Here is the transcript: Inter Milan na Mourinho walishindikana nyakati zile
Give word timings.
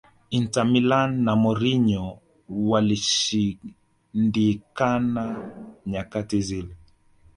Inter 0.37 0.65
Milan 0.65 1.11
na 1.25 1.33
Mourinho 1.35 2.19
walishindikana 2.49 5.23
nyakati 5.85 6.41
zile 6.41 6.75